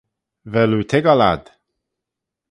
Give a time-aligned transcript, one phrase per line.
[0.53, 1.43] Vel oo toiggal ad?